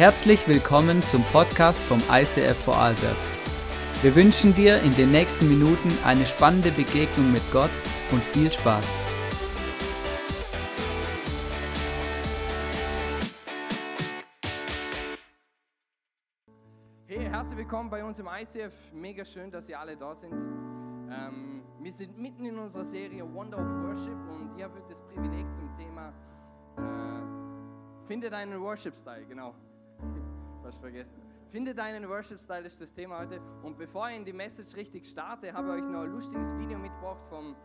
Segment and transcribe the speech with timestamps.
[0.00, 3.18] Herzlich willkommen zum Podcast vom ICF Vorarlberg.
[4.00, 7.68] Wir wünschen dir in den nächsten Minuten eine spannende Begegnung mit Gott
[8.10, 8.86] und viel Spaß.
[17.06, 18.94] Hey, herzlich willkommen bei uns im ICF.
[18.94, 20.40] Mega schön, dass ihr alle da sind.
[21.10, 25.52] Ähm, wir sind mitten in unserer Serie Wonder of Worship und ihr habt das Privileg
[25.52, 26.14] zum Thema
[26.78, 29.54] äh, Finde deinen Worship-Style, genau.
[30.62, 31.22] Fast vergessen.
[31.48, 33.40] Finde deinen Worship-Style ist das Thema heute.
[33.62, 36.78] Und bevor ich in die Message richtig starte, habe ich euch noch ein lustiges Video
[36.78, 37.56] mitgebracht vom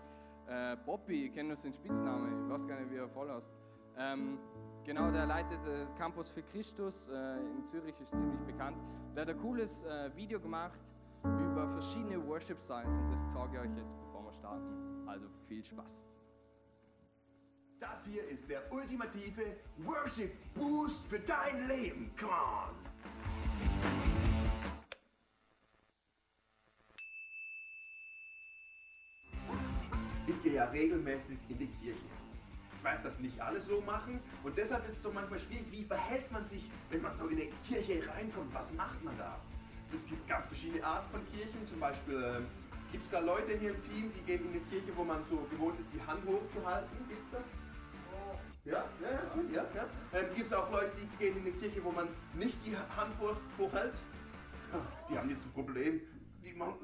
[0.48, 1.25] äh, Bobby.
[1.25, 3.52] Ich kenne nur seinen Spitznamen, ich weiß gar nicht, wie er voll aus.
[3.98, 4.39] Ähm,
[4.84, 8.77] genau, der leitet äh, Campus für Christus äh, in Zürich, ist ziemlich bekannt.
[9.16, 10.81] Der hat ein cooles äh, Video gemacht
[11.23, 15.08] über verschiedene Worship-Styles und das zeige ich euch jetzt, bevor wir starten.
[15.08, 16.15] Also viel Spaß.
[17.78, 22.09] Das hier ist der ultimative Worship Boost für dein Leben.
[22.17, 22.73] Come on!
[30.26, 32.00] Ich gehe ja regelmäßig in die Kirche.
[32.78, 35.84] Ich weiß, dass nicht alle so machen und deshalb ist es so manchmal schwierig, wie
[35.84, 39.38] verhält man sich, wenn man so in eine Kirche reinkommt, was macht man da?
[39.94, 42.48] Es gibt ganz verschiedene Arten von Kirchen, zum Beispiel ähm,
[42.92, 45.45] gibt es da Leute hier im Team, die gehen in eine Kirche, wo man so
[45.52, 46.98] gewohnt ist, die Hand hochzuhalten.
[47.10, 47.64] Gibt es das?
[48.66, 49.09] Ja, ja,
[49.53, 49.85] ja, ja.
[50.11, 53.13] Ähm, Gibt es auch Leute, die gehen in eine Kirche, wo man nicht die Hand
[53.19, 53.94] hoch, hochhält?
[55.09, 56.02] Die haben jetzt ein Problem.
[56.44, 56.75] Die machen.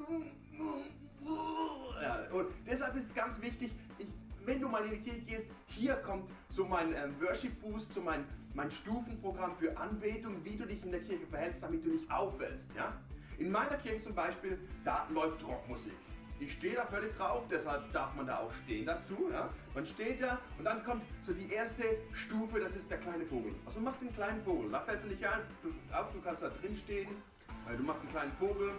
[2.00, 4.06] Ja, und deshalb ist es ganz wichtig, ich,
[4.44, 8.00] wenn du mal in die Kirche gehst, hier kommt so mein ähm, Worship Boost, so
[8.00, 12.10] mein, mein Stufenprogramm für Anbetung, wie du dich in der Kirche verhältst, damit du nicht
[12.10, 12.74] auffällst.
[12.76, 12.92] Ja?
[13.38, 15.94] In meiner Kirche zum Beispiel, da läuft Rockmusik.
[16.42, 19.28] Ich stehe da völlig drauf, deshalb darf man da auch stehen dazu.
[19.30, 19.48] Ja?
[19.74, 23.54] Man steht da und dann kommt so die erste Stufe, das ist der kleine Vogel.
[23.64, 26.48] Also mach den kleinen Vogel, da fällst du nicht ein, du, auf, du kannst da
[26.48, 27.10] drin stehen,
[27.76, 28.72] du machst den kleinen Vogel,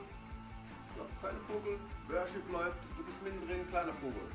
[0.98, 1.80] ja, kleiner Vogel,
[2.10, 4.28] Worship läuft, du bist mittendrin, kleiner Vogel.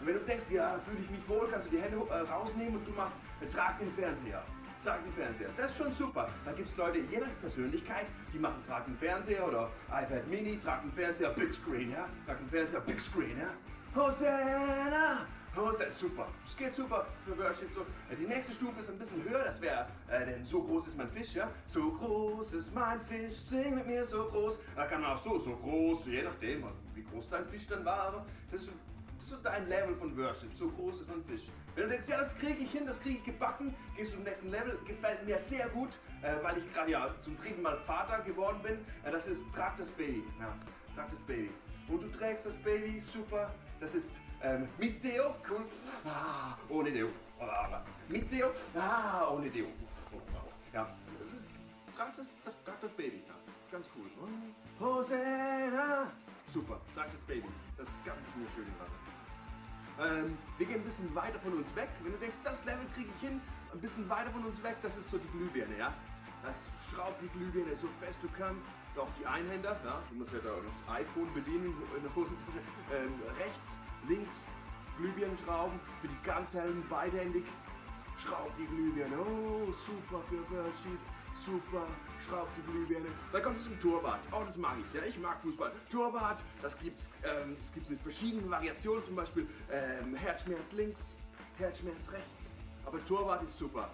[0.00, 2.76] Und wenn du denkst, ja, fühle ich mich wohl, kannst du die Hände äh, rausnehmen
[2.76, 3.14] und du machst,
[3.52, 4.42] trag den Fernseher.
[4.82, 5.50] Trag den Fernseher.
[5.56, 6.28] Das ist schon super.
[6.44, 10.58] Da gibt es Leute, je nach Persönlichkeit, die machen, trag den Fernseher oder iPad Mini,
[10.58, 12.08] trag den Fernseher, Big Screen, ja.
[12.26, 13.50] Trag den Fernseher, Big Screen, ja.
[13.94, 15.26] Hosanna!
[15.54, 16.28] Hosanna, super.
[16.46, 17.68] Es geht super für Worship.
[17.74, 17.82] So.
[18.10, 20.96] Äh, Die nächste Stufe ist ein bisschen höher, das wäre, äh, denn so groß ist
[20.96, 21.50] mein Fisch, ja.
[21.66, 24.58] So groß ist mein Fisch, sing mit mir so groß.
[24.76, 26.64] Da kann man auch so, so groß, je nachdem,
[26.94, 28.62] wie groß dein Fisch dann war, aber das
[29.30, 30.52] ist so das ist so dein Level von Worship.
[30.54, 31.48] So groß ist mein Fisch.
[31.74, 34.24] Wenn du denkst, ja, das kriege ich hin, das kriege ich gebacken, gehst du zum
[34.24, 34.78] nächsten Level.
[34.86, 35.90] Gefällt mir sehr gut,
[36.22, 38.78] äh, weil ich gerade ja zum dritten Mal Vater geworden bin.
[39.04, 40.24] Äh, das ist Trag das Baby.
[40.38, 40.54] Ja,
[40.94, 41.50] trag das Baby.
[41.88, 43.52] Und du trägst das Baby, super.
[43.80, 45.64] Das ist ähm, mit Deo, cool.
[46.04, 47.08] Ah, ohne Deo.
[48.08, 49.66] Mit Deo, ah, ohne Deo.
[50.72, 51.44] Ja, das ist,
[51.96, 53.22] trag das, das, trag das Baby.
[53.26, 53.34] Ja,
[53.72, 54.08] ganz cool.
[54.78, 56.10] Hosanna!
[56.46, 57.48] Super, trag das Baby.
[57.76, 58.99] Das ist ganz eine schöne Sache.
[60.00, 61.90] Ähm, wir gehen ein bisschen weiter von uns weg.
[62.02, 63.40] Wenn du denkst, das Level kriege ich hin,
[63.72, 65.92] ein bisschen weiter von uns weg, das ist so die Glühbirne, ja?
[66.42, 68.68] Das schraubt die Glühbirne so fest du kannst.
[68.94, 70.02] Das ist auch die Einhänder, ja?
[70.08, 72.60] Du musst ja da noch das iPhone bedienen in der Hosentasche.
[72.90, 73.76] Ähm, rechts,
[74.08, 74.44] links,
[74.96, 75.78] Glühbirnen schrauben.
[76.00, 77.44] Für die ganz hellen, beidhändig.
[78.16, 79.16] Schraubt die Glühbirne.
[79.18, 80.98] Oh, super für Worship.
[81.44, 81.86] Super,
[82.26, 83.06] schraubt die Glühbirne.
[83.32, 84.28] Dann kommt es zum Torwart.
[84.30, 84.94] Oh, das mag ich.
[84.94, 85.72] Ja, ich mag Fußball.
[85.88, 89.02] Torwart, das gibt's, ähm, das gibt's mit verschiedenen Variationen.
[89.02, 91.16] Zum Beispiel ähm, Herzschmerz links,
[91.56, 92.54] Herzschmerz rechts.
[92.84, 93.90] Aber Torwart ist super.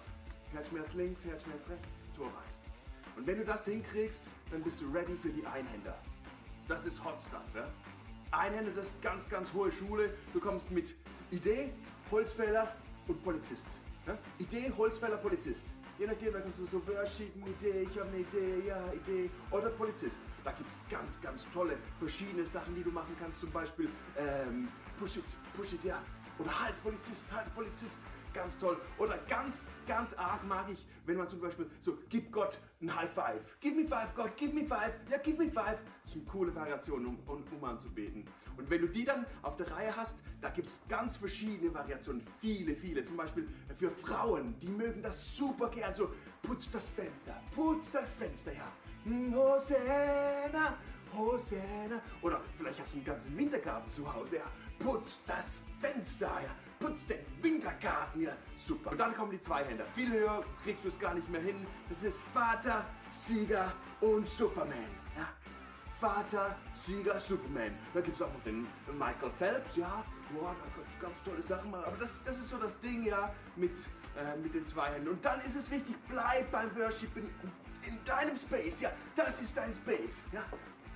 [0.51, 2.57] Herzschmerz links, Herzschmerz rechts, Torwart.
[3.15, 5.97] Und wenn du das hinkriegst, dann bist du ready für die Einhänder.
[6.67, 7.67] Das ist Hot Stuff, ja?
[8.31, 10.13] Einhänder, das ist ganz, ganz hohe Schule.
[10.33, 10.95] Du kommst mit
[11.31, 11.71] Idee,
[12.11, 12.75] Holzfäller
[13.07, 13.79] und Polizist.
[14.05, 14.17] Ja?
[14.37, 15.69] Idee, Holzfäller, Polizist.
[15.99, 19.31] Je nachdem, da kannst du so eine Idee, ich habe eine Idee, ja, Idee.
[19.49, 20.19] Oder Polizist.
[20.43, 23.39] Da gibt es ganz, ganz tolle, verschiedene Sachen, die du machen kannst.
[23.41, 24.67] Zum Beispiel ähm,
[24.99, 25.25] Push it,
[25.55, 25.99] Push it, ja.
[26.37, 27.99] Oder halt Polizist, halt Polizist.
[28.37, 28.77] Ganz toll.
[28.99, 33.09] Oder ganz, ganz arg mag ich, wenn man zum Beispiel so, gib Gott ein High
[33.09, 33.59] Five.
[33.59, 34.93] Give me five, Gott, give me five.
[35.09, 35.81] Ja, give me five.
[36.03, 38.25] Das eine coole Variation, um, um, um anzubeten.
[38.55, 42.21] Und wenn du die dann auf der Reihe hast, da gibt es ganz verschiedene Variationen.
[42.39, 43.03] Viele, viele.
[43.03, 45.95] Zum Beispiel für Frauen, die mögen das super gern.
[45.95, 46.11] So,
[46.43, 48.71] putz das Fenster, putz das Fenster, ja.
[49.03, 50.77] Hm, Hosanna,
[51.11, 52.03] Hosanna.
[52.21, 54.45] Oder vielleicht hast du einen ganzen Wintergarten zu Hause, ja.
[54.77, 56.66] Putz das Fenster, ja.
[56.79, 58.31] Putz den Wintergarten, ja.
[58.55, 58.91] Super.
[58.91, 59.85] Und dann kommen die Zweihänder.
[59.85, 61.65] Viel höher kriegst du es gar nicht mehr hin.
[61.89, 65.27] Das ist Vater, Sieger und Superman, ja.
[65.99, 67.77] Vater, Sieger, Superman.
[67.93, 70.03] Da gibt es auch noch den Michael Phelps, ja.
[70.31, 71.73] Boah, da kannst du ganz tolle Sachen.
[71.73, 73.79] Aber das, das ist so das Ding, ja, mit,
[74.15, 75.09] äh, mit den zwei Händen.
[75.09, 77.29] Und dann ist es wichtig, bleib beim Worship in,
[77.87, 80.43] in deinem Space, ja, das ist dein Space, ja.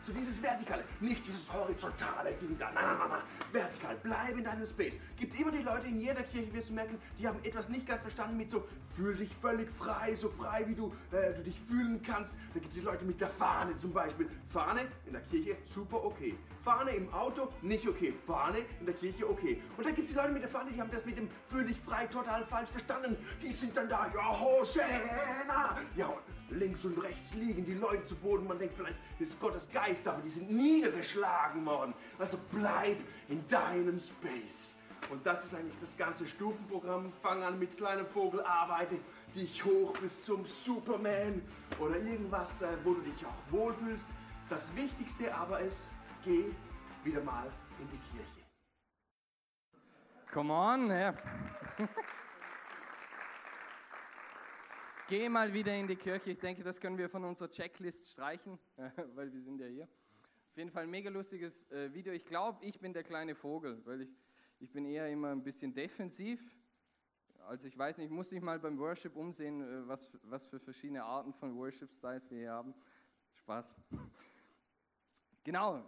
[0.04, 2.72] So dieses Vertikale, nicht dieses horizontale Ding da.
[2.72, 3.22] Nein, nein, nein, nein.
[3.52, 5.00] Vertikal, bleib in deinem Space.
[5.16, 8.02] Gibt immer die Leute in jeder Kirche, wirst du merken, die haben etwas nicht ganz
[8.02, 12.02] verstanden mit so, fühl dich völlig frei, so frei wie du, äh, du dich fühlen
[12.02, 12.36] kannst.
[12.54, 14.28] Da gibt es die Leute mit der Fahne zum Beispiel.
[14.50, 16.36] Fahne in der Kirche, super okay.
[16.64, 18.12] Fahne im Auto, nicht okay.
[18.26, 19.62] Fahne in der Kirche, okay.
[19.78, 21.66] Und dann gibt es die Leute mit der Fahne, die haben das mit dem fühl
[21.66, 23.18] dich frei total falsch verstanden.
[23.42, 25.76] Die sind dann da, ja, Hosanna.
[25.96, 26.12] Ja,
[26.52, 28.48] links und rechts liegen die Leute zu Boden.
[28.48, 31.94] Man denkt, vielleicht ist Gottes Geist, aber die sind niedergeschlagen worden.
[32.18, 34.78] Also bleib in deinem Space.
[35.10, 37.12] Und das ist eigentlich das ganze Stufenprogramm.
[37.12, 39.00] Fang an mit kleinem Vogel, arbeite
[39.36, 41.42] dich hoch bis zum Superman
[41.80, 44.08] oder irgendwas, äh, wo du dich auch wohlfühlst.
[44.50, 45.92] Das Wichtigste aber ist,
[46.24, 46.46] geh
[47.04, 48.42] wieder mal in die Kirche.
[50.32, 51.14] Come on, ja.
[55.12, 56.32] Geh mal wieder in die Kirche.
[56.32, 58.58] Ich denke, das können wir von unserer Checklist streichen,
[59.14, 59.84] weil wir sind ja hier.
[59.84, 62.14] Auf jeden Fall ein mega lustiges äh, Video.
[62.14, 64.16] Ich glaube, ich bin der kleine Vogel, weil ich,
[64.62, 66.56] ich bin eher immer ein bisschen defensiv.
[67.40, 70.60] Also ich weiß nicht, ich muss mich mal beim Worship umsehen, äh, was, was für
[70.60, 72.74] verschiedene Arten von Worship-Styles wir hier haben.
[73.34, 73.74] Spaß.
[75.44, 75.84] Genau,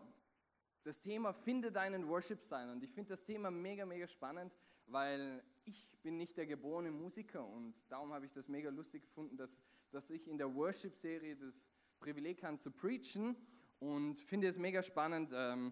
[0.84, 2.74] das Thema Finde deinen Worship-Style.
[2.74, 4.54] Und ich finde das Thema mega, mega spannend,
[4.88, 9.38] weil ich bin nicht der geborene Musiker und darum habe ich das mega lustig gefunden,
[9.38, 9.62] dass,
[9.92, 11.68] dass ich in der Worship-Serie das
[12.00, 13.36] Privileg habe zu preachen
[13.80, 15.72] und finde es mega spannend ähm,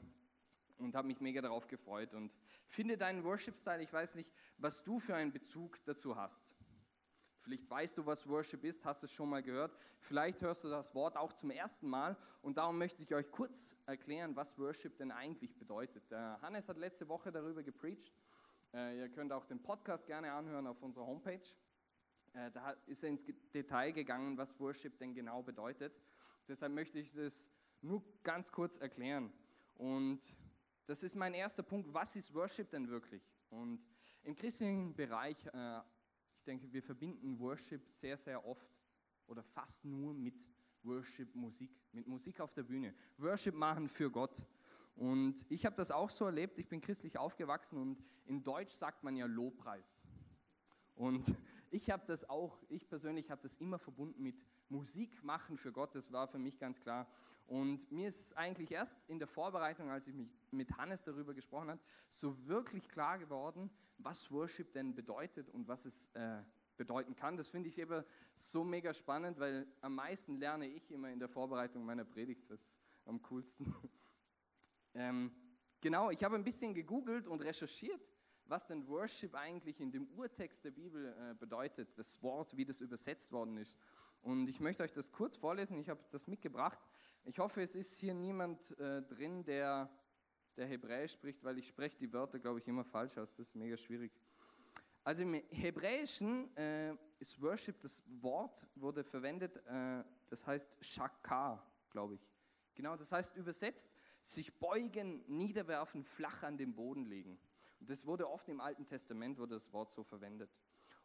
[0.77, 2.13] und habe mich mega darauf gefreut.
[2.13, 2.35] Und
[2.65, 6.55] finde deinen Worship-Style, ich weiß nicht, was du für einen Bezug dazu hast.
[7.37, 9.75] Vielleicht weißt du, was Worship ist, hast es schon mal gehört.
[9.99, 12.15] Vielleicht hörst du das Wort auch zum ersten Mal.
[12.43, 16.03] Und darum möchte ich euch kurz erklären, was Worship denn eigentlich bedeutet.
[16.11, 18.13] Der Hannes hat letzte Woche darüber gepreacht.
[18.73, 21.41] Äh, ihr könnt auch den Podcast gerne anhören auf unserer Homepage.
[22.33, 25.99] Äh, da ist er ins Detail gegangen, was Worship denn genau bedeutet.
[26.47, 27.49] Deshalb möchte ich das
[27.81, 29.31] nur ganz kurz erklären.
[29.75, 30.37] Und
[30.85, 31.93] das ist mein erster Punkt.
[31.93, 33.23] Was ist Worship denn wirklich?
[33.49, 33.83] Und
[34.23, 35.81] im christlichen Bereich äh,
[36.41, 38.81] ich denke, wir verbinden Worship sehr, sehr oft
[39.27, 40.47] oder fast nur mit
[40.81, 42.95] Worship, Musik, mit Musik auf der Bühne.
[43.19, 44.41] Worship machen für Gott.
[44.95, 49.03] Und ich habe das auch so erlebt, ich bin christlich aufgewachsen und in Deutsch sagt
[49.03, 50.03] man ja Lobpreis.
[50.95, 51.25] Und
[51.71, 55.95] ich habe das auch, ich persönlich habe das immer verbunden mit Musik machen für Gott,
[55.95, 57.07] das war für mich ganz klar.
[57.47, 61.71] Und mir ist eigentlich erst in der Vorbereitung, als ich mich mit Hannes darüber gesprochen
[61.71, 66.41] habe, so wirklich klar geworden, was Worship denn bedeutet und was es äh,
[66.77, 67.37] bedeuten kann.
[67.37, 68.03] Das finde ich eben
[68.33, 72.49] so mega spannend, weil am meisten lerne ich immer in der Vorbereitung meiner Predigt.
[72.49, 73.75] Das ist am coolsten.
[74.93, 75.31] ähm,
[75.79, 78.11] genau, ich habe ein bisschen gegoogelt und recherchiert,
[78.45, 82.81] was denn Worship eigentlich in dem Urtext der Bibel äh, bedeutet, das Wort, wie das
[82.81, 83.77] übersetzt worden ist.
[84.21, 86.79] Und ich möchte euch das kurz vorlesen, ich habe das mitgebracht.
[87.23, 89.89] Ich hoffe, es ist hier niemand äh, drin, der
[90.57, 93.35] der Hebräisch spricht, weil ich spreche die Wörter, glaube ich, immer falsch aus.
[93.35, 94.11] Das ist mega schwierig.
[95.03, 102.15] Also im Hebräischen äh, ist Worship, das Wort wurde verwendet, äh, das heißt Shakar, glaube
[102.15, 102.27] ich.
[102.75, 107.39] Genau, das heißt übersetzt, sich beugen, niederwerfen, flach an den Boden legen.
[107.79, 110.51] Und das wurde oft im Alten Testament, wurde das Wort so verwendet.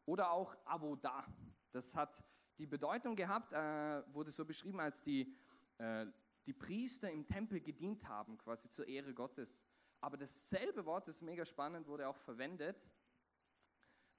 [0.04, 1.24] Oder auch Avodah,
[1.72, 2.22] das hat
[2.58, 5.34] die Bedeutung gehabt, äh, wurde so beschrieben als die
[5.78, 6.06] äh,
[6.46, 9.62] die Priester im Tempel gedient haben, quasi zur Ehre Gottes.
[10.00, 12.86] Aber dasselbe Wort, das ist mega spannend, wurde auch verwendet,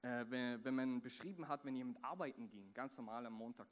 [0.01, 3.67] äh, wenn, wenn, man beschrieben hat, wenn jemand arbeiten ging, ganz normal am Montag.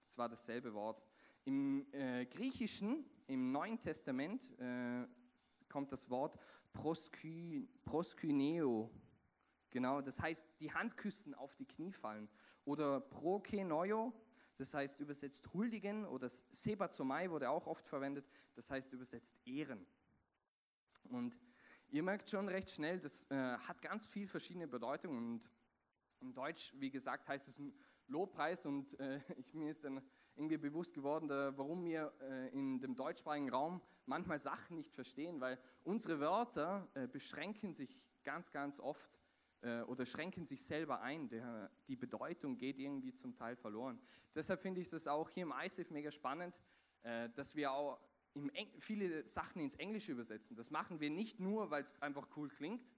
[0.00, 1.02] Das war dasselbe Wort.
[1.44, 5.06] Im äh, Griechischen, im Neuen Testament, äh,
[5.68, 6.38] kommt das Wort
[6.72, 8.90] prosky, proskyneo.
[9.70, 12.28] Genau, das heißt, die Handküssen auf die Knie fallen.
[12.64, 14.12] Oder prokenoio,
[14.56, 19.86] das heißt übersetzt huldigen oder Sebazomai wurde auch oft verwendet, das heißt übersetzt ehren.
[21.04, 21.38] Und
[21.88, 25.50] ihr merkt schon recht schnell, das äh, hat ganz viel verschiedene Bedeutungen und
[26.20, 27.60] in Deutsch, wie gesagt, heißt es
[28.08, 30.02] Lobpreis und äh, ich, mir ist dann
[30.38, 35.58] irgendwie bewusst geworden, warum wir äh, in dem deutschsprachigen Raum manchmal Sachen nicht verstehen, weil
[35.82, 39.18] unsere Wörter äh, beschränken sich ganz, ganz oft
[39.62, 41.28] äh, oder schränken sich selber ein.
[41.28, 44.00] Der, die Bedeutung geht irgendwie zum Teil verloren.
[44.34, 46.60] Deshalb finde ich das auch hier im ISIF mega spannend,
[47.34, 48.00] dass wir auch
[48.80, 50.56] viele Sachen ins Englische übersetzen.
[50.56, 52.92] Das machen wir nicht nur, weil es einfach cool klingt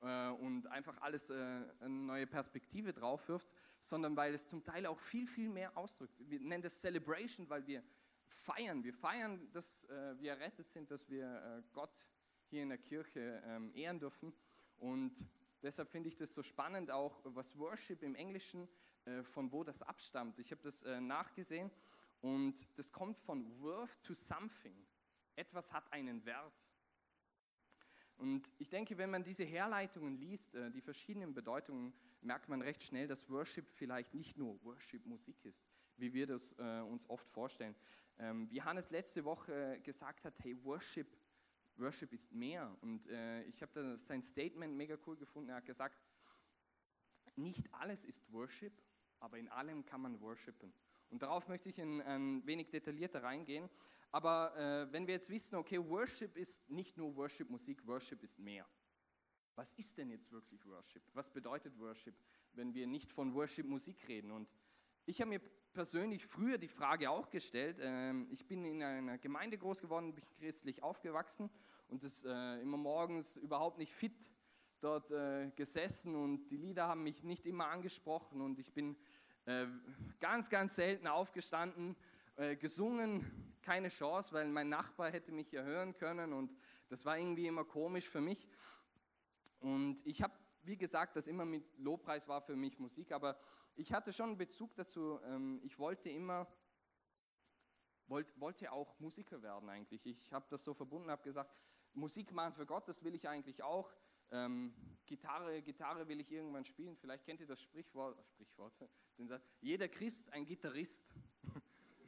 [0.00, 4.98] äh, und einfach alles eine neue Perspektive drauf wirft, sondern weil es zum Teil auch
[4.98, 6.14] viel, viel mehr ausdrückt.
[6.18, 7.82] Wir nennen das Celebration, weil wir
[8.26, 8.84] feiern.
[8.84, 12.06] Wir feiern, dass wir errettet sind, dass wir Gott
[12.50, 14.32] hier in der Kirche ähm, ehren dürfen.
[14.76, 15.24] Und
[15.62, 18.68] deshalb finde ich das so spannend auch, was Worship im Englischen,
[19.04, 20.38] äh, von wo das abstammt.
[20.38, 21.70] Ich habe das äh, nachgesehen
[22.20, 24.86] und das kommt von worth to something.
[25.36, 26.69] Etwas hat einen Wert.
[28.20, 32.82] Und ich denke, wenn man diese Herleitungen liest, äh, die verschiedenen Bedeutungen, merkt man recht
[32.82, 37.74] schnell, dass Worship vielleicht nicht nur Worship-Musik ist, wie wir das äh, uns oft vorstellen.
[38.18, 41.16] Ähm, wie Hannes letzte Woche gesagt hat, hey, Worship,
[41.76, 42.76] Worship ist mehr.
[42.82, 45.48] Und äh, ich habe sein Statement mega cool gefunden.
[45.48, 45.98] Er hat gesagt,
[47.36, 48.82] nicht alles ist Worship,
[49.18, 50.74] aber in allem kann man worshipen.
[51.08, 53.70] Und darauf möchte ich ein, ein wenig detaillierter reingehen.
[54.12, 58.66] Aber äh, wenn wir jetzt wissen, okay, Worship ist nicht nur Worship-Musik, Worship ist mehr.
[59.54, 61.02] Was ist denn jetzt wirklich Worship?
[61.12, 62.14] Was bedeutet Worship,
[62.54, 64.32] wenn wir nicht von Worship-Musik reden?
[64.32, 64.48] Und
[65.06, 65.40] ich habe mir
[65.72, 67.78] persönlich früher die Frage auch gestellt.
[67.80, 71.50] Ähm, ich bin in einer Gemeinde groß geworden, bin christlich aufgewachsen
[71.88, 74.30] und das äh, immer morgens überhaupt nicht fit
[74.80, 78.96] dort äh, gesessen und die Lieder haben mich nicht immer angesprochen und ich bin
[79.44, 79.66] äh,
[80.18, 81.96] ganz, ganz selten aufgestanden,
[82.58, 86.56] gesungen, keine Chance, weil mein Nachbar hätte mich ja hören können und
[86.88, 88.48] das war irgendwie immer komisch für mich.
[89.60, 93.38] Und ich habe, wie gesagt, das immer mit Lobpreis war für mich Musik, aber
[93.76, 95.20] ich hatte schon Bezug dazu.
[95.24, 96.46] Ähm, ich wollte immer,
[98.06, 100.04] wollte auch Musiker werden eigentlich.
[100.06, 101.54] Ich habe das so verbunden, habe gesagt,
[101.92, 103.92] Musik machen für Gott, das will ich eigentlich auch.
[104.32, 104.74] Ähm,
[105.06, 106.96] Gitarre, Gitarre will ich irgendwann spielen.
[106.96, 108.74] Vielleicht kennt ihr das Sprichwort, Sprichwort
[109.60, 111.12] jeder Christ ein Gitarrist.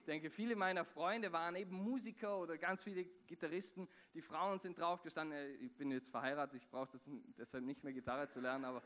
[0.02, 3.88] Ich denke, viele meiner Freunde waren eben Musiker oder ganz viele Gitarristen.
[4.14, 5.38] Die Frauen sind draufgestanden.
[5.38, 6.99] Äh, ich bin jetzt verheiratet, ich brauche
[7.38, 8.82] deshalb nicht mehr Gitarre zu lernen, aber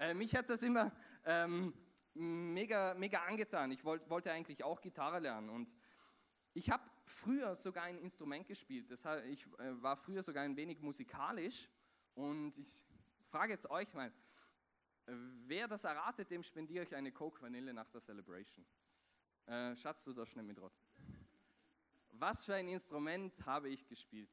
[0.00, 0.90] äh, mich hat das immer
[1.24, 1.72] ähm,
[2.14, 3.70] mega, mega angetan.
[3.70, 5.72] Ich wollt, wollte eigentlich auch Gitarre lernen und
[6.52, 8.90] ich habe früher sogar ein Instrument gespielt.
[8.90, 11.70] Das heißt, ich äh, war früher sogar ein wenig musikalisch
[12.16, 12.84] und ich
[13.30, 14.12] frage jetzt euch mal,
[15.46, 18.66] wer das erratet, dem spendiere ich eine Coke Vanille nach der Celebration.
[19.46, 20.72] Äh, Schatz, du da schnell mit rot.
[22.10, 24.30] Was für ein Instrument habe ich gespielt?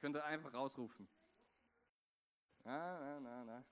[0.00, 1.08] Könnt ihr einfach rausrufen.
[2.64, 3.64] Na, na, na, na.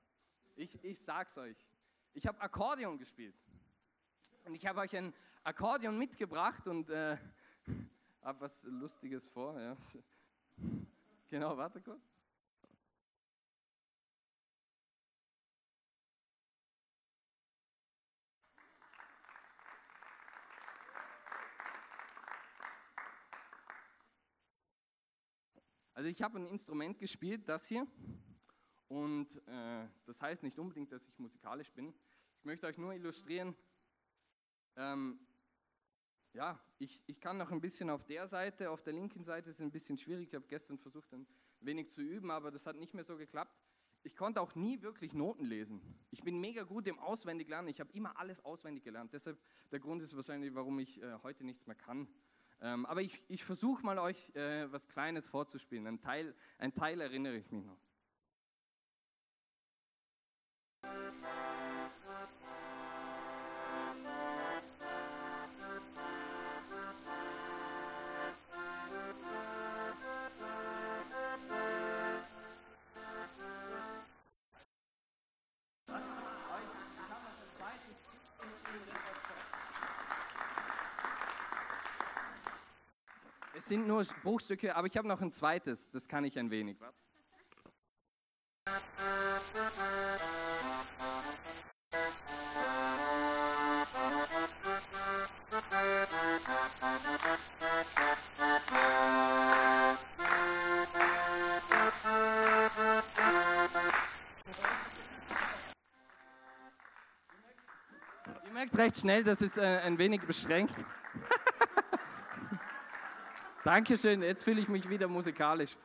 [0.54, 1.56] Ich, ich sag's euch.
[2.14, 3.34] Ich habe Akkordeon gespielt.
[4.44, 5.12] Und ich habe euch ein
[5.42, 7.16] Akkordeon mitgebracht und äh,
[8.22, 9.60] habe was Lustiges vor.
[9.60, 9.76] Ja.
[11.28, 12.15] Genau, warte kurz.
[26.06, 27.84] Also ich habe ein Instrument gespielt, das hier.
[28.86, 31.92] Und äh, das heißt nicht unbedingt, dass ich musikalisch bin.
[32.38, 33.56] Ich möchte euch nur illustrieren,
[34.76, 35.18] ähm,
[36.32, 39.56] ja, ich, ich kann noch ein bisschen auf der Seite, auf der linken Seite ist
[39.56, 40.28] es ein bisschen schwierig.
[40.28, 41.26] Ich habe gestern versucht, ein
[41.58, 43.58] wenig zu üben, aber das hat nicht mehr so geklappt.
[44.04, 45.82] Ich konnte auch nie wirklich Noten lesen.
[46.12, 47.68] Ich bin mega gut im Auswendiglernen.
[47.68, 49.12] Ich habe immer alles auswendig gelernt.
[49.12, 49.40] Deshalb
[49.72, 52.06] der Grund ist wahrscheinlich, warum ich äh, heute nichts mehr kann.
[52.60, 55.86] Ähm, aber ich, ich versuche mal euch äh, was Kleines vorzuspielen.
[55.86, 57.78] Ein Teil, ein Teil erinnere ich mich noch.
[83.56, 86.76] Es sind nur Bruchstücke, aber ich habe noch ein zweites, das kann ich ein wenig.
[108.44, 110.74] Ihr merkt recht schnell, das ist äh, ein wenig beschränkt.
[113.66, 115.76] Dankeschön, jetzt fühle ich mich wieder musikalisch.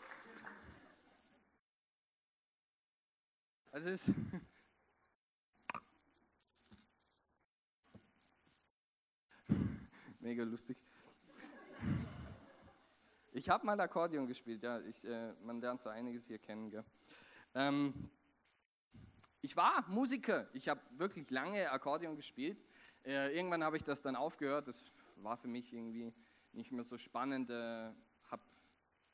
[3.71, 4.15] Also es ist
[10.19, 10.77] mega lustig.
[13.31, 16.85] Ich habe mal Akkordeon gespielt, ja, ich, äh, man lernt so einiges hier kennen.
[17.55, 18.11] Ähm,
[19.41, 22.63] ich war Musiker, ich habe wirklich lange Akkordeon gespielt.
[23.03, 24.85] Äh, irgendwann habe ich das dann aufgehört, das
[25.15, 26.13] war für mich irgendwie
[26.53, 27.91] nicht mehr so spannend, äh,
[28.29, 28.43] habe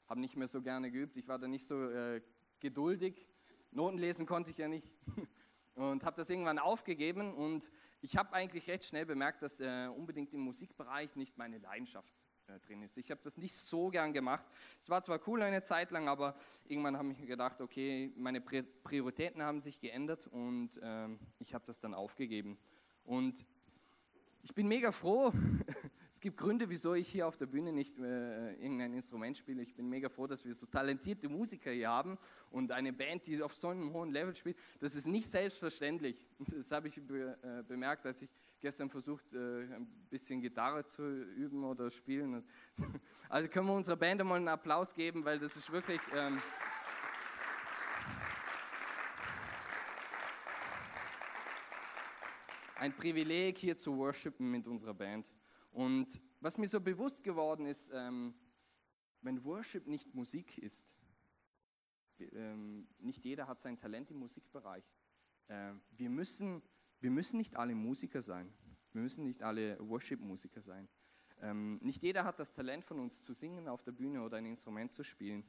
[0.08, 2.22] hab nicht mehr so gerne geübt, ich war da nicht so äh,
[2.60, 3.28] geduldig,
[3.72, 4.92] Noten lesen konnte ich ja nicht
[5.76, 7.70] und habe das irgendwann aufgegeben und
[8.02, 12.14] ich habe eigentlich recht schnell bemerkt, dass äh, unbedingt im Musikbereich nicht meine Leidenschaft
[12.48, 12.98] äh, drin ist.
[12.98, 14.48] Ich habe das nicht so gern gemacht.
[14.80, 18.40] Es war zwar cool eine Zeit lang, aber irgendwann habe ich mir gedacht, okay, meine
[18.40, 22.58] Prioritäten haben sich geändert und äh, ich habe das dann aufgegeben.
[23.04, 23.46] Und
[24.44, 25.34] ich bin mega froh.
[26.28, 29.62] Es gibt Gründe, wieso ich hier auf der Bühne nicht äh, irgendein Instrument spiele.
[29.62, 32.18] Ich bin mega froh, dass wir so talentierte Musiker hier haben
[32.52, 34.58] und eine Band, die auf so einem hohen Level spielt.
[34.82, 36.28] Das ist nicht selbstverständlich.
[36.38, 38.30] Das habe ich be äh, bemerkt, als ich
[38.60, 42.44] gestern versucht, äh, ein bisschen Gitarre zu üben oder spielen.
[43.30, 46.02] Also können wir unserer Band einmal einen Applaus geben, weil das ist wirklich...
[46.14, 46.42] Ähm,
[52.76, 55.32] ein Privileg, hier zu worshipen mit unserer Band.
[55.78, 58.34] Und was mir so bewusst geworden ist, ähm,
[59.22, 60.96] wenn Worship nicht Musik ist,
[62.18, 64.84] ähm, nicht jeder hat sein Talent im Musikbereich.
[65.50, 66.64] Äh, wir, müssen,
[67.00, 68.52] wir müssen nicht alle Musiker sein.
[68.92, 70.90] Wir müssen nicht alle Worship-Musiker sein.
[71.42, 74.48] Ähm, nicht jeder hat das Talent von uns zu singen auf der Bühne oder ein
[74.48, 75.48] Instrument zu spielen.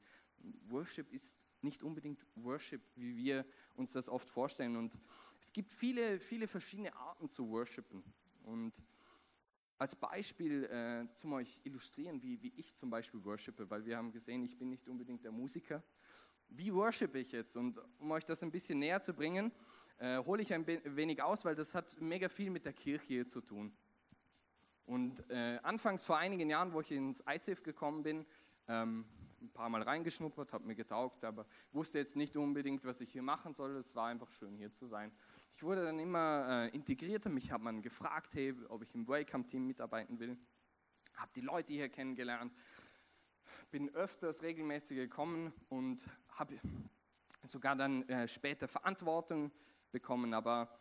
[0.66, 4.76] Worship ist nicht unbedingt Worship, wie wir uns das oft vorstellen.
[4.76, 4.98] Und
[5.40, 8.04] es gibt viele, viele verschiedene Arten zu worshipen.
[8.42, 8.74] Und
[9.78, 14.12] als Beispiel äh, zum euch illustrieren, wie, wie ich zum Beispiel worshipe, weil wir haben
[14.12, 15.82] gesehen, ich bin nicht unbedingt der Musiker.
[16.48, 17.56] Wie worshipe ich jetzt?
[17.56, 19.52] Und um euch das ein bisschen näher zu bringen,
[19.98, 23.40] äh, hole ich ein wenig aus, weil das hat mega viel mit der Kirche zu
[23.40, 23.72] tun.
[24.84, 28.26] Und äh, anfangs vor einigen Jahren, wo ich ins ICF gekommen bin,
[28.66, 29.04] ähm,
[29.40, 33.22] ein paar Mal reingeschnuppert, hat mir getaugt, aber wusste jetzt nicht unbedingt, was ich hier
[33.22, 33.76] machen soll.
[33.76, 35.12] Es war einfach schön, hier zu sein.
[35.56, 37.30] Ich wurde dann immer äh, integrierter.
[37.30, 40.38] Mich hat man gefragt, hey, ob ich im Welcome-Team mitarbeiten will.
[41.14, 42.52] Habe die Leute hier kennengelernt.
[43.70, 46.60] Bin öfters regelmäßig gekommen und habe
[47.42, 49.50] sogar dann äh, später Verantwortung
[49.90, 50.32] bekommen.
[50.32, 50.78] Aber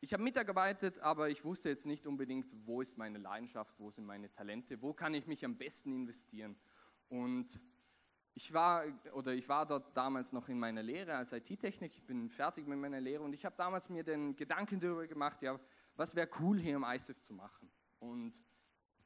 [0.00, 4.06] ich habe mitgearbeitet, aber ich wusste jetzt nicht unbedingt, wo ist meine Leidenschaft, wo sind
[4.06, 6.56] meine Talente, wo kann ich mich am besten investieren.
[7.08, 7.60] Und
[8.34, 8.84] ich war,
[9.14, 12.78] oder ich war dort damals noch in meiner Lehre als IT-Technik, ich bin fertig mit
[12.78, 15.58] meiner Lehre und ich habe damals mir den Gedanken darüber gemacht, ja,
[15.96, 17.68] was wäre cool hier im ISIF zu machen.
[17.98, 18.40] Und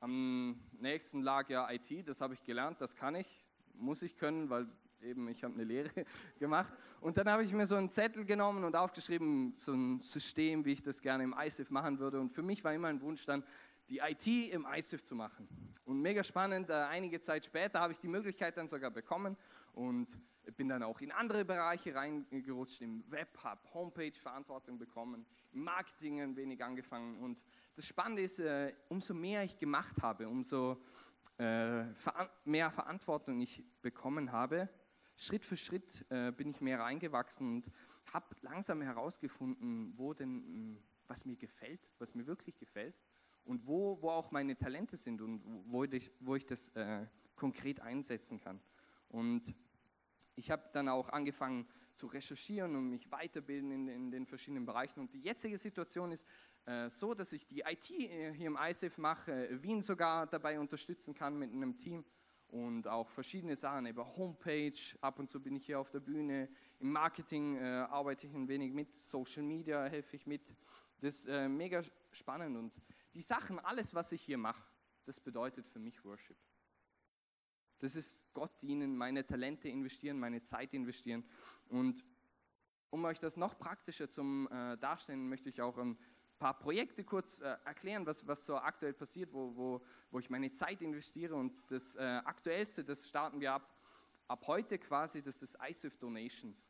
[0.01, 4.51] am nächsten lag ja IT, das habe ich gelernt, das kann ich, muss ich können,
[4.51, 4.69] weil
[5.01, 5.91] eben ich habe eine Lehre
[6.39, 6.75] gemacht.
[7.01, 10.73] Und dann habe ich mir so einen Zettel genommen und aufgeschrieben, so ein System, wie
[10.73, 12.21] ich das gerne im ISIF machen würde.
[12.21, 13.43] Und für mich war immer ein Wunsch dann,
[13.91, 15.49] die IT im ISIF zu machen.
[15.85, 19.37] Und mega spannend, äh, einige Zeit später habe ich die Möglichkeit dann sogar bekommen
[19.73, 20.19] und
[20.57, 26.21] bin dann auch in andere Bereiche reingerutscht, im Web, habe Homepage Verantwortung bekommen, im Marketing
[26.21, 27.19] ein wenig angefangen.
[27.19, 27.43] Und
[27.75, 30.83] das Spannende ist, äh, umso mehr ich gemacht habe, umso
[31.39, 31.85] äh,
[32.45, 34.69] mehr Verantwortung ich bekommen habe,
[35.15, 37.71] Schritt für Schritt bin ich mehr reingewachsen und
[38.13, 42.97] habe langsam herausgefunden, wo denn, was mir gefällt, was mir wirklich gefällt
[43.45, 47.81] und wo, wo auch meine Talente sind und wo ich, wo ich das äh, konkret
[47.81, 48.61] einsetzen kann.
[49.09, 49.55] Und
[50.37, 55.01] ich habe dann auch angefangen zu recherchieren und mich weiterbilden in, in den verschiedenen Bereichen.
[55.01, 56.27] Und die jetzige Situation ist
[56.65, 61.15] äh, so, dass ich die IT äh, hier im ISAF mache, Wien sogar dabei unterstützen
[61.15, 62.05] kann mit einem Team
[62.49, 64.73] und auch verschiedene Sachen über Homepage.
[65.01, 66.49] Ab und zu bin ich hier auf der Bühne.
[66.81, 70.55] Im Marketing äh, arbeite ich ein wenig mit, Social Media helfe ich mit.
[71.01, 72.77] Das ist äh, mega spannend und
[73.15, 74.65] die Sachen, alles, was ich hier mache,
[75.05, 76.37] das bedeutet für mich Worship.
[77.79, 81.29] Das ist Gott dienen, meine Talente investieren, meine Zeit investieren.
[81.69, 82.05] Und
[82.91, 85.99] um euch das noch praktischer zum äh, Darstellen, möchte ich auch ein
[86.39, 90.51] paar Projekte kurz äh, erklären, was, was so aktuell passiert, wo, wo, wo ich meine
[90.51, 91.35] Zeit investiere.
[91.35, 93.81] Und das äh, Aktuellste, das starten wir ab,
[94.29, 96.69] ab heute quasi, das ist ISIF Donations.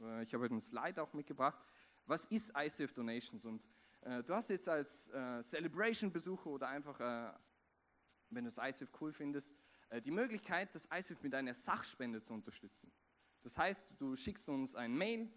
[0.00, 1.58] Äh, ich habe heute einen Slide auch mitgebracht.
[2.06, 3.44] Was ist ISIF Donations?
[3.46, 3.62] Und
[4.04, 7.32] du hast jetzt als äh, Celebration-Besucher oder einfach, äh,
[8.30, 9.54] wenn du das ISIF cool findest,
[10.04, 12.90] die Möglichkeit, das ISIF mit einer Sachspende zu unterstützen.
[13.42, 15.30] Das heißt, du schickst uns ein Mail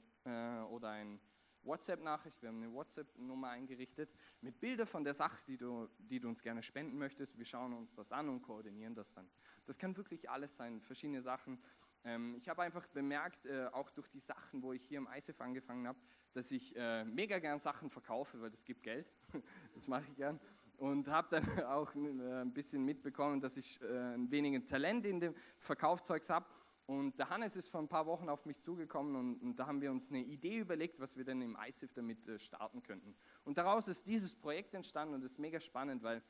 [0.72, 1.20] oder ein
[1.68, 6.28] WhatsApp-Nachricht, wir haben eine WhatsApp-Nummer eingerichtet, mit Bildern von der Sache, die du, die du
[6.30, 7.38] uns gerne spenden möchtest.
[7.38, 9.30] Wir schauen uns das an und koordinieren das dann.
[9.66, 11.62] Das kann wirklich alles sein, verschiedene Sachen.
[12.08, 15.88] Ähm, ich habe einfach bemerkt, auch durch die Sachen, wo ich hier im ISIF angefangen
[15.88, 16.00] habe,
[16.38, 19.12] dass ich äh, mega gern Sachen verkaufe, weil das gibt Geld.
[19.74, 20.40] das mache ich gern.
[20.78, 25.20] Und habe dann auch äh, ein bisschen mitbekommen, dass ich äh, ein wenig Talent in
[25.20, 26.46] dem Verkaufzeugs habe.
[26.86, 29.82] Und der Hannes ist vor ein paar Wochen auf mich zugekommen und, und, da haben
[29.82, 33.14] wir uns eine Idee überlegt, was wir denn im ISIF damit äh, starten könnten.
[33.44, 36.22] Und daraus ist dieses Projekt entstanden und das ist mega spannend, weil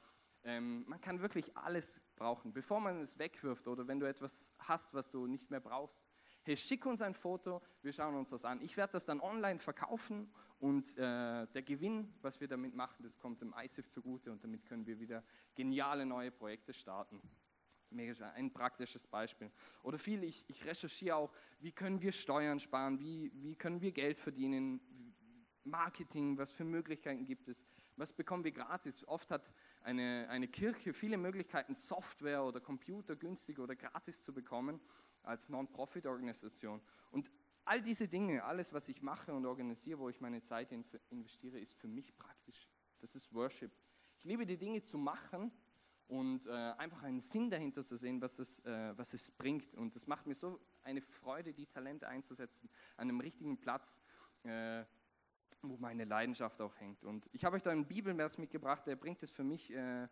[0.47, 2.53] ähm, man kann wirklich alles brauchen.
[2.53, 6.01] Bevor man es wegwirft oder wenn du etwas hast, was du nicht mehr brauchst,
[6.43, 8.62] hey, schick uns ein Foto, wir schauen uns das an.
[8.62, 13.19] Ich werde das dann online verkaufen und äh, der Gewinn, was wir damit machen, das
[13.19, 15.21] kommt dem ISIF zugute und damit können wir wieder
[15.53, 17.21] geniale neue Projekte starten.
[17.89, 19.51] Ein praktisches Beispiel.
[19.83, 23.91] Oder viel, ich, ich recherchiere auch, wie können wir Steuern sparen, wie, wie können wir
[23.91, 24.81] Geld verdienen,
[25.65, 27.65] Marketing, was für Möglichkeiten gibt es,
[27.97, 29.07] was bekommen wir gratis.
[29.07, 34.79] Oft hat eine, eine Kirche viele Möglichkeiten, Software oder Computer günstig oder gratis zu bekommen
[35.23, 36.81] als Non-Profit-Organisation.
[37.12, 37.31] Und
[37.65, 40.71] all diese Dinge, alles, was ich mache und organisiere, wo ich meine Zeit
[41.10, 42.69] investiere, ist für mich praktisch.
[42.99, 43.71] Das ist Worship.
[44.19, 45.51] Ich liebe die Dinge zu machen
[46.07, 49.73] und äh, einfach einen Sinn dahinter zu sehen, was es, äh, was es bringt.
[49.75, 53.99] Und es macht mir so eine Freude, die Talente einzusetzen an einem richtigen Platz,
[54.43, 54.86] äh,
[55.62, 57.04] wo meine Leidenschaft auch hängt.
[57.04, 60.08] Und ich habe euch da einen Bibelvers mitgebracht, der bringt es für mich äh,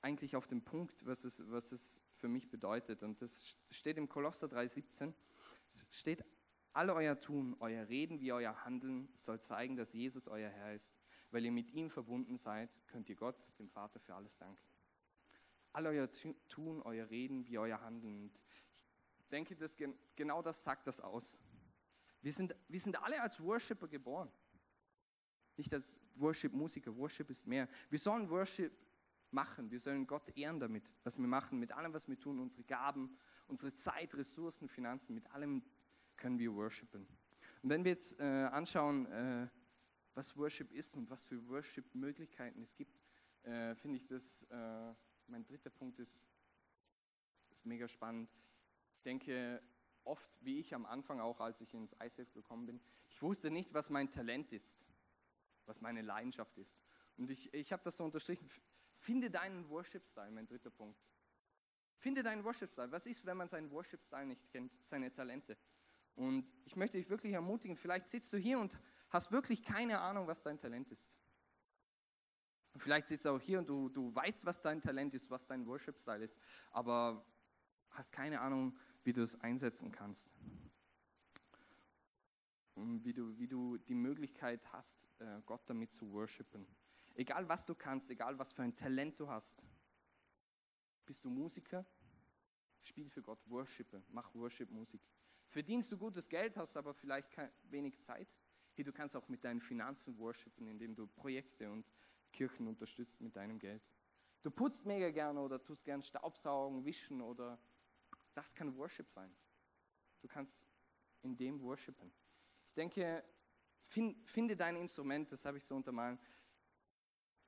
[0.00, 3.02] eigentlich auf den Punkt, was es, was es für mich bedeutet.
[3.02, 5.12] Und das steht im Kolosser 3,17,
[5.90, 6.24] steht,
[6.72, 10.94] alle euer Tun, euer Reden wie euer Handeln soll zeigen, dass Jesus euer Herr ist.
[11.30, 14.66] Weil ihr mit ihm verbunden seid, könnt ihr Gott, dem Vater, für alles danken
[15.76, 16.10] all euer
[16.48, 18.32] Tun, euer Reden wie euer Handeln.
[19.18, 19.76] Ich denke, dass
[20.16, 21.38] genau das sagt das aus.
[22.26, 24.28] Wir sind, wir sind alle als Worshipper geboren.
[25.56, 26.96] Nicht als Worship-Musiker.
[26.96, 27.68] Worship ist mehr.
[27.88, 28.76] Wir sollen Worship
[29.30, 29.70] machen.
[29.70, 33.16] Wir sollen Gott ehren damit, was wir machen, mit allem, was wir tun, unsere Gaben,
[33.46, 35.62] unsere Zeit, Ressourcen, Finanzen, mit allem
[36.16, 37.06] können wir worshipen.
[37.62, 39.46] Und wenn wir jetzt äh, anschauen, äh,
[40.14, 42.98] was Worship ist und was für Worship-Möglichkeiten es gibt,
[43.44, 44.92] äh, finde ich das äh,
[45.28, 46.24] mein dritter Punkt ist,
[47.52, 48.28] ist mega spannend.
[48.96, 49.62] Ich denke,
[50.06, 53.74] oft, wie ich am Anfang auch, als ich ins ISF gekommen bin, ich wusste nicht,
[53.74, 54.86] was mein Talent ist,
[55.66, 56.78] was meine Leidenschaft ist.
[57.16, 58.48] Und ich, ich habe das so unterstrichen.
[58.94, 60.98] Finde deinen Worship-Style, mein dritter Punkt.
[61.98, 62.92] Finde deinen Worship-Style.
[62.92, 65.56] Was ist, wenn man seinen Worship-Style nicht kennt, seine Talente?
[66.14, 68.78] Und ich möchte dich wirklich ermutigen, vielleicht sitzt du hier und
[69.10, 71.16] hast wirklich keine Ahnung, was dein Talent ist.
[72.72, 75.46] Und vielleicht sitzt du auch hier und du, du weißt, was dein Talent ist, was
[75.46, 76.38] dein Worship-Style ist,
[76.70, 77.24] aber
[77.90, 80.32] hast keine Ahnung, wie du es einsetzen kannst.
[82.74, 86.66] Und wie du, wie du die Möglichkeit hast, äh, Gott damit zu worshipen.
[87.14, 89.64] Egal was du kannst, egal was für ein Talent du hast.
[91.06, 91.86] Bist du Musiker?
[92.82, 95.00] Spiel für Gott, worshipe, mach Worship-Musik.
[95.46, 97.28] Verdienst du gutes Geld, hast aber vielleicht
[97.70, 98.28] wenig Zeit?
[98.74, 101.86] Hey, du kannst auch mit deinen Finanzen worshipen, indem du Projekte und
[102.32, 103.82] Kirchen unterstützt mit deinem Geld.
[104.42, 107.58] Du putzt mega gerne oder tust gern Staubsaugen, wischen oder
[108.36, 109.34] das kann Worship sein.
[110.20, 110.66] Du kannst
[111.22, 112.12] in dem worshipen.
[112.66, 113.24] Ich denke,
[113.80, 116.18] find, finde dein Instrument, das habe ich so untermalen,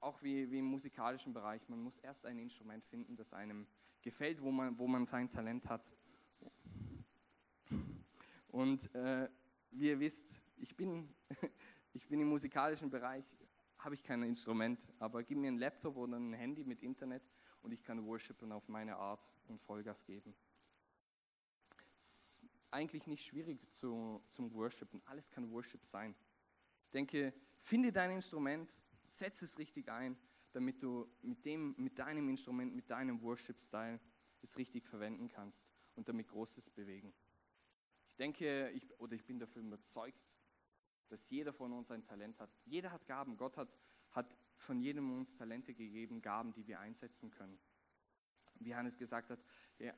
[0.01, 1.69] auch wie, wie im musikalischen Bereich.
[1.69, 3.67] Man muss erst ein Instrument finden, das einem
[4.01, 5.93] gefällt, wo man, wo man sein Talent hat.
[8.49, 9.29] Und äh,
[9.71, 11.15] wie ihr wisst, ich bin,
[11.93, 13.27] ich bin im musikalischen Bereich
[13.79, 17.23] habe ich kein Instrument, aber gib mir einen Laptop oder ein Handy mit Internet
[17.63, 20.35] und ich kann worshipen auf meine Art und Vollgas geben.
[22.71, 25.01] Eigentlich nicht schwierig zu, zum Worshipen.
[25.07, 26.15] Alles kann Worship sein.
[26.85, 30.19] Ich denke, finde dein Instrument, setze es richtig ein,
[30.53, 34.01] damit du mit, dem, mit deinem Instrument, mit deinem Worship-Style
[34.43, 37.13] es richtig verwenden kannst und damit Großes bewegen.
[38.07, 40.29] Ich denke, ich, oder ich bin dafür überzeugt,
[41.09, 42.51] dass jeder von uns ein Talent hat.
[42.65, 43.37] Jeder hat Gaben.
[43.37, 43.75] Gott hat,
[44.11, 47.59] hat von jedem uns Talente gegeben, Gaben, die wir einsetzen können.
[48.61, 49.41] Wie Hannes gesagt hat,
[49.79, 49.95] ja,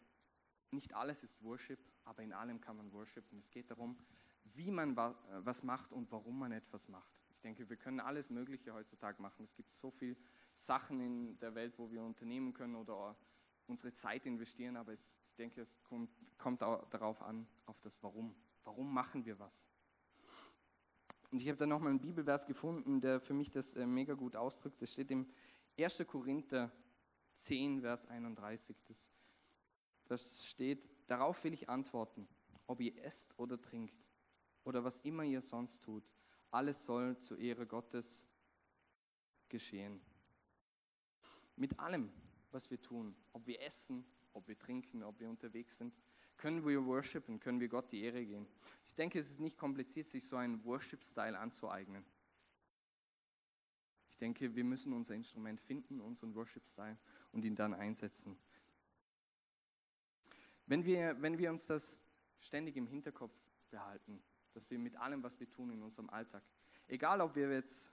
[0.72, 3.38] nicht alles ist Worship, aber in allem kann man worshipen.
[3.38, 3.98] Es geht darum,
[4.44, 7.12] wie man was macht und warum man etwas macht.
[7.30, 9.44] Ich denke, wir können alles Mögliche heutzutage machen.
[9.44, 10.16] Es gibt so viele
[10.54, 13.16] Sachen in der Welt, wo wir unternehmen können oder
[13.66, 18.35] unsere Zeit investieren, aber es, ich denke, es kommt, kommt darauf an, auf das Warum.
[18.64, 19.64] Warum machen wir was?
[21.30, 24.35] Und ich habe da nochmal einen Bibelvers gefunden, der für mich das äh, mega gut
[24.35, 24.83] ausdrückt.
[24.83, 25.30] Das steht im
[25.78, 26.04] 1.
[26.06, 26.72] Korinther
[27.35, 28.76] 10, Vers 31.
[28.87, 29.09] Das,
[30.11, 32.27] das steht, darauf will ich antworten,
[32.66, 33.94] ob ihr esst oder trinkt
[34.64, 36.03] oder was immer ihr sonst tut.
[36.51, 38.27] Alles soll zur Ehre Gottes
[39.49, 40.01] geschehen.
[41.55, 42.11] Mit allem,
[42.51, 45.96] was wir tun, ob wir essen, ob wir trinken, ob wir unterwegs sind,
[46.37, 48.49] können wir worshipen, können wir Gott die Ehre geben.
[48.87, 52.05] Ich denke, es ist nicht kompliziert, sich so einen Worship-Style anzueignen.
[54.11, 56.99] Ich denke, wir müssen unser Instrument finden, unseren Worship-Style
[57.31, 58.37] und ihn dann einsetzen.
[60.70, 62.00] Wenn wir, wenn wir uns das
[62.38, 63.35] ständig im Hinterkopf
[63.70, 64.22] behalten,
[64.54, 66.42] dass wir mit allem, was wir tun in unserem Alltag,
[66.88, 67.92] egal ob wir jetzt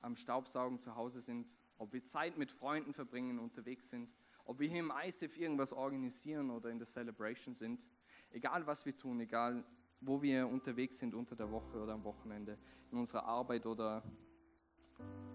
[0.00, 1.46] am Staubsaugen zu Hause sind,
[1.78, 4.10] ob wir Zeit mit Freunden verbringen, unterwegs sind,
[4.44, 7.86] ob wir hier im ISIF irgendwas organisieren oder in der Celebration sind,
[8.34, 9.64] Egal was wir tun, egal
[10.00, 12.58] wo wir unterwegs sind unter der Woche oder am Wochenende,
[12.90, 14.02] in unserer Arbeit oder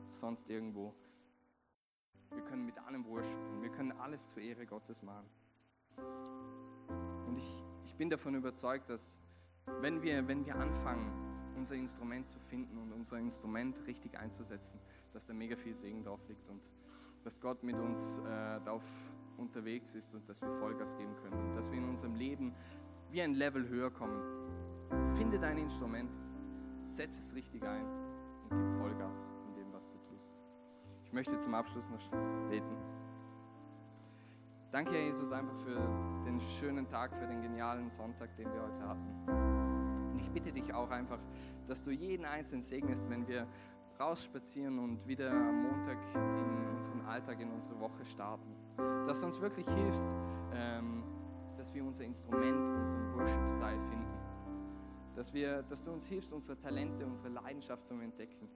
[0.09, 0.93] sonst irgendwo.
[2.31, 3.61] Wir können mit allem worshipen.
[3.61, 5.29] Wir können alles zur Ehre Gottes machen.
[7.39, 9.17] Ich, ich bin davon überzeugt, dass
[9.79, 11.09] wenn wir, wenn wir anfangen,
[11.55, 14.77] unser Instrument zu finden und unser Instrument richtig einzusetzen,
[15.13, 16.69] dass da mega viel Segen drauf liegt und
[17.23, 18.23] dass Gott mit uns äh,
[18.65, 18.83] darauf
[19.37, 22.53] unterwegs ist und dass wir Vollgas geben können und dass wir in unserem Leben
[23.09, 24.19] wie ein Level höher kommen.
[25.15, 26.11] Finde dein Instrument,
[26.83, 30.33] setz es richtig ein und gib Vollgas in dem, was du tust.
[31.05, 32.09] Ich möchte zum Abschluss noch
[32.49, 32.88] beten.
[34.71, 35.79] Danke, Jesus, einfach für
[36.25, 40.11] den schönen Tag, für den genialen Sonntag, den wir heute hatten.
[40.11, 41.19] Und ich bitte dich auch einfach,
[41.65, 43.47] dass du jeden Einzelnen segnest, wenn wir
[43.99, 48.55] rausspazieren und wieder am Montag in unseren Alltag, in unsere Woche starten.
[48.77, 50.13] Dass du uns wirklich hilfst,
[50.53, 51.03] ähm,
[51.57, 54.13] dass wir unser Instrument, unseren Worship-Style finden.
[55.15, 58.47] Dass, wir, dass du uns hilfst, unsere Talente, unsere Leidenschaft zu entdecken